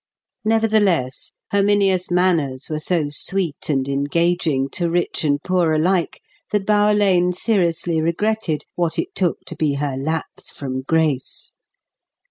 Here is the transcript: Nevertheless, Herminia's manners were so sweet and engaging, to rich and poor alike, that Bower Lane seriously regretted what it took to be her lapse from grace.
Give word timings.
Nevertheless, 0.43 1.33
Herminia's 1.51 2.09
manners 2.09 2.69
were 2.71 2.79
so 2.79 3.09
sweet 3.11 3.69
and 3.69 3.87
engaging, 3.87 4.67
to 4.69 4.89
rich 4.89 5.23
and 5.23 5.39
poor 5.43 5.73
alike, 5.73 6.21
that 6.51 6.65
Bower 6.65 6.95
Lane 6.95 7.33
seriously 7.33 8.01
regretted 8.01 8.65
what 8.73 8.97
it 8.97 9.13
took 9.13 9.41
to 9.45 9.55
be 9.55 9.75
her 9.75 9.95
lapse 9.95 10.51
from 10.51 10.81
grace. 10.81 11.53